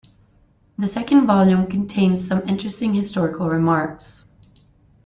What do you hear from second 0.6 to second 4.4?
The second volume contains some interesting historical remarks.